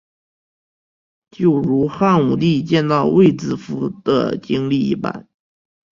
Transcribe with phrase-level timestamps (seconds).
[1.29, 5.27] 就如汉武帝见到卫子夫的经历一般。